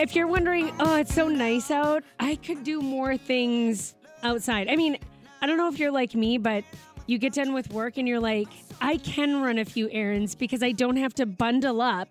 [0.00, 4.70] If you're wondering, oh, it's so nice out, I could do more things outside.
[4.70, 4.96] I mean,
[5.42, 6.64] I don't know if you're like me, but
[7.06, 8.48] you get done with work and you're like,
[8.80, 12.08] I can run a few errands because I don't have to bundle up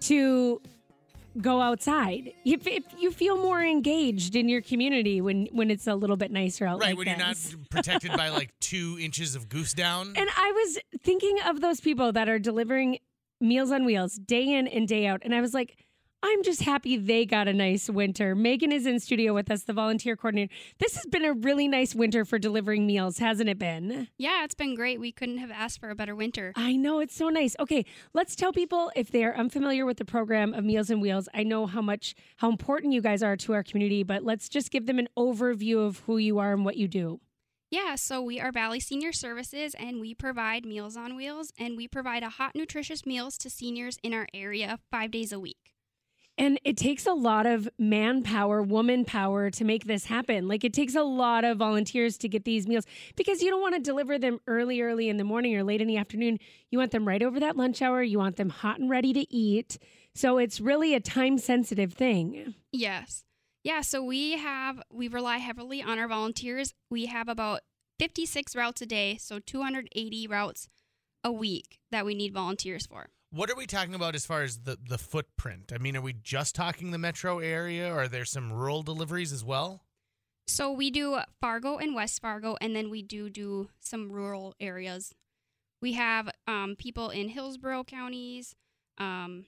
[0.00, 0.60] to
[1.40, 2.32] go outside.
[2.44, 6.32] If, if you feel more engaged in your community when when it's a little bit
[6.32, 7.36] nicer out, Right, like when you're not
[7.70, 10.12] protected by like two inches of goose down.
[10.16, 12.98] And I was thinking of those people that are delivering
[13.40, 15.20] Meals on Wheels day in and day out.
[15.24, 15.76] And I was like,
[16.28, 18.34] I'm just happy they got a nice winter.
[18.34, 20.52] Megan is in studio with us, the volunteer coordinator.
[20.80, 24.08] This has been a really nice winter for delivering meals, hasn't it been?
[24.18, 24.98] Yeah, it's been great.
[24.98, 26.52] We couldn't have asked for a better winter.
[26.56, 27.54] I know it's so nice.
[27.60, 31.28] Okay, let's tell people if they're unfamiliar with the program of Meals and Wheels.
[31.32, 34.72] I know how much how important you guys are to our community, but let's just
[34.72, 37.20] give them an overview of who you are and what you do.
[37.70, 41.86] Yeah, so we are Valley Senior Services and we provide Meals on Wheels and we
[41.86, 45.75] provide a hot, nutritious meals to seniors in our area five days a week.
[46.38, 50.48] And it takes a lot of manpower, woman power to make this happen.
[50.48, 52.84] Like it takes a lot of volunteers to get these meals
[53.16, 55.88] because you don't want to deliver them early, early in the morning or late in
[55.88, 56.38] the afternoon.
[56.70, 58.02] You want them right over that lunch hour.
[58.02, 59.78] You want them hot and ready to eat.
[60.14, 62.54] So it's really a time sensitive thing.
[62.72, 63.24] Yes.
[63.64, 66.72] Yeah, so we have, we rely heavily on our volunteers.
[66.90, 67.62] We have about
[67.98, 70.68] 56 routes a day, so 280 routes
[71.24, 73.08] a week that we need volunteers for.
[73.30, 75.72] What are we talking about as far as the, the footprint?
[75.74, 79.32] I mean, are we just talking the metro area or are there some rural deliveries
[79.32, 79.82] as well?
[80.46, 85.12] So we do Fargo and West Fargo, and then we do do some rural areas.
[85.82, 88.54] We have um, people in Hillsboro counties,
[88.96, 89.46] um,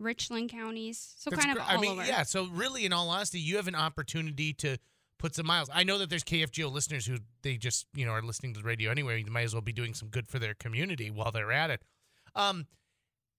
[0.00, 2.04] Richland counties, so That's kind of gr- I mean, over.
[2.04, 2.24] yeah.
[2.24, 4.78] So really, in all honesty, you have an opportunity to
[5.18, 5.70] put some miles.
[5.72, 8.66] I know that there's KFGO listeners who they just you know are listening to the
[8.66, 9.22] radio anyway.
[9.22, 11.82] You might as well be doing some good for their community while they're at it.
[12.34, 12.66] Um,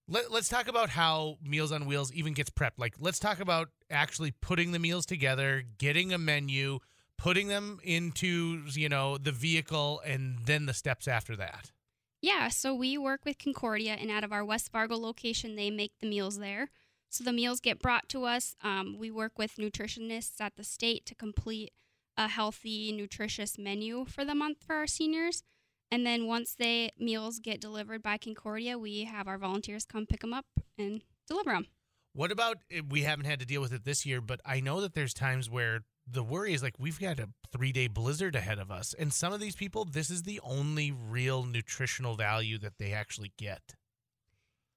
[0.08, 2.78] let, let's talk about how Meals on Wheels even gets prepped.
[2.78, 6.80] Like, let's talk about actually putting the meals together, getting a menu,
[7.18, 11.72] putting them into you know the vehicle, and then the steps after that.
[12.22, 15.94] Yeah, so we work with Concordia, and out of our West Fargo location, they make
[16.00, 16.70] the meals there.
[17.10, 18.56] So the meals get brought to us.
[18.64, 21.74] Um, we work with nutritionists at the state to complete
[22.16, 25.44] a healthy, nutritious menu for the month for our seniors.
[25.92, 30.22] And then once the meals get delivered by Concordia, we have our volunteers come pick
[30.22, 30.46] them up
[30.78, 31.68] and deliver them.
[32.14, 34.82] What about eh, we haven't had to deal with it this year, but I know
[34.82, 38.60] that there's times where the worry is like we've got a three day blizzard ahead
[38.60, 38.96] of us.
[38.98, 43.34] And some of these people, this is the only real nutritional value that they actually
[43.38, 43.76] get.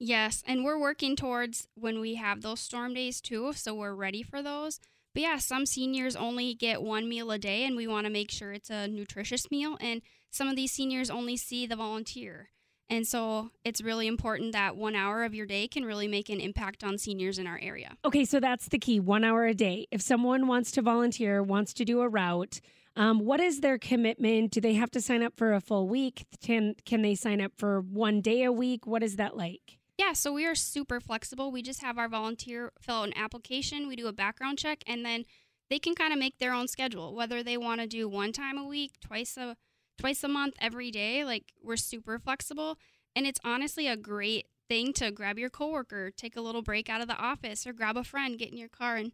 [0.01, 4.23] Yes, and we're working towards when we have those storm days too, so we're ready
[4.23, 4.81] for those.
[5.15, 8.31] But yeah, some seniors only get one meal a day, and we want to make
[8.31, 9.79] sure it's a nutritious meal.
[9.81, 12.51] And some of these seniors only see the volunteer.
[12.91, 16.41] And so it's really important that one hour of your day can really make an
[16.41, 17.97] impact on seniors in our area.
[18.05, 19.87] Okay, so that's the key one hour a day.
[19.91, 22.61] If someone wants to volunteer, wants to do a route,
[22.97, 24.51] um, what is their commitment?
[24.51, 26.27] Do they have to sign up for a full week?
[26.43, 28.87] Can, can they sign up for one day a week?
[28.87, 29.79] What is that like?
[29.97, 31.53] Yeah, so we are super flexible.
[31.53, 35.05] We just have our volunteer fill out an application, we do a background check, and
[35.05, 35.25] then
[35.71, 38.59] they can kind of make their own schedule, whether they want to do one time
[38.59, 39.57] a week, twice a
[39.97, 41.25] twice a month, every day.
[41.25, 42.79] Like we're super flexible,
[43.15, 47.01] and it's honestly a great thing to grab your coworker, take a little break out
[47.01, 49.13] of the office, or grab a friend, get in your car, and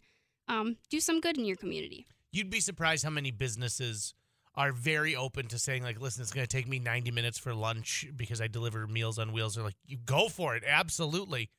[0.49, 2.07] um, do some good in your community.
[2.33, 4.15] You'd be surprised how many businesses
[4.55, 7.55] are very open to saying like listen it's going to take me 90 minutes for
[7.55, 11.51] lunch because i deliver meals on wheels they're like you go for it absolutely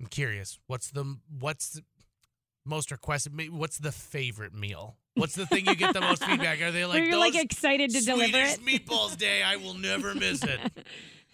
[0.00, 1.82] i'm curious what's the what's the
[2.64, 6.60] most requested maybe what's the favorite meal what's the thing you get the most feedback
[6.62, 8.60] are they like Where you're like excited to deliver Swedish it?
[8.86, 10.60] meatballs day i will never miss it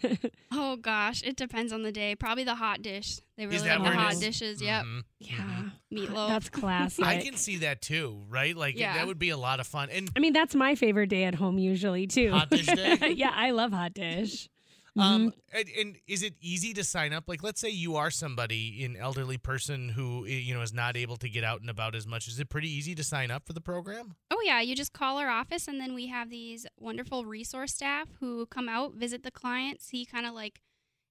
[0.51, 2.13] Oh gosh, it depends on the day.
[2.13, 3.19] Probably the hot dish.
[3.37, 4.19] They really that like the hot is?
[4.19, 4.61] dishes.
[4.61, 5.03] Yep, Mhm.
[5.19, 5.63] yeah.
[5.93, 6.27] Meatloaf.
[6.29, 7.05] That's classic.
[7.05, 8.93] i can see that too right like Yeah.
[8.95, 11.35] that would be a lot of fun and I mean, that's my favorite day at
[11.35, 12.31] home usually too.
[12.31, 13.13] Hot dish day?
[13.17, 14.49] yeah, I love hot dish.
[14.95, 15.57] Um, Mm-hmm.
[15.57, 17.23] and, and is it easy to sign up?
[17.27, 20.95] Like, let's say you are somebody, an elderly person who eh, you know is not
[20.95, 22.27] able to get out and about as much.
[22.27, 24.13] Is it pretty easy to sign up for the program?
[24.29, 24.61] Oh, yeah.
[24.61, 28.69] You just call our office, and then we have these wonderful resource staff who come
[28.69, 30.61] out, visit the client, see kind of like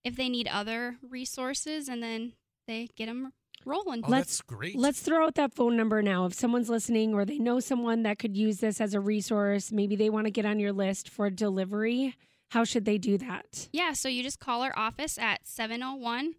[0.05, 2.35] if they need other resources, and then
[2.69, 3.33] they get them
[3.67, 4.03] rolling.
[4.05, 4.77] Oh, Let's- that's great.
[4.77, 6.27] Let's throw out that phone number now.
[6.27, 9.97] If someone's listening or they know someone that could use this as a resource, maybe
[9.97, 12.15] they want to get on your list for delivery,
[12.51, 13.69] how should they do that?
[13.73, 16.35] Yeah, so you just call our office at 701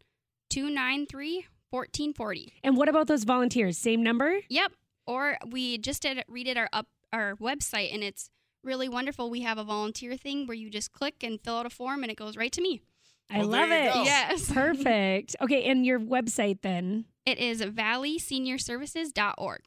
[0.49, 2.53] 293 1440.
[2.63, 3.77] And what about those volunteers?
[3.77, 4.39] Same number?
[4.49, 4.71] Yep.
[5.07, 8.29] Or we just did redid our up our website, and it's
[8.63, 9.29] really wonderful.
[9.29, 12.11] We have a volunteer thing where you just click and fill out a form, and
[12.11, 12.81] it goes right to me.
[13.29, 13.93] I Well, love it.
[13.93, 14.03] go.
[14.03, 14.51] Yes.
[14.51, 15.35] Perfect.
[15.41, 17.05] Okay, and your website then?
[17.25, 19.61] It is valleyseniorservices.org.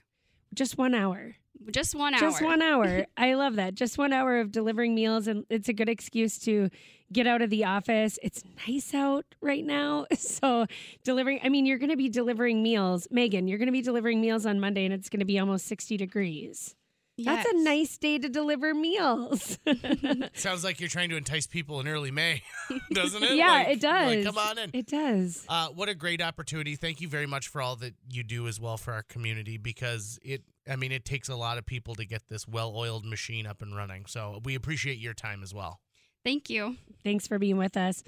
[0.55, 1.35] Just one hour.
[1.70, 2.20] Just one hour.
[2.20, 3.06] Just one hour.
[3.17, 3.75] I love that.
[3.75, 6.70] Just one hour of delivering meals, and it's a good excuse to
[7.12, 8.19] get out of the office.
[8.23, 10.06] It's nice out right now.
[10.17, 10.67] So,
[11.03, 13.08] delivering, I mean, you're going to be delivering meals.
[13.11, 15.67] Megan, you're going to be delivering meals on Monday, and it's going to be almost
[15.67, 16.75] 60 degrees.
[17.19, 19.59] That's a nice day to deliver meals.
[20.35, 22.43] Sounds like you're trying to entice people in early May,
[22.93, 23.37] doesn't it?
[23.37, 24.15] yeah, Like- it does.
[24.17, 24.71] Like, come on in.
[24.75, 25.45] It does.
[25.49, 26.77] Uh, what a great opportunity.
[26.77, 30.19] Thank you very much for all that you do as well for our community because
[30.23, 33.47] it, I mean, it takes a lot of people to get this well oiled machine
[33.47, 34.07] up and running.
[34.07, 35.81] So we appreciate your time as well.
[36.25, 36.77] Thank you.
[37.05, 38.03] Thanks for being with us.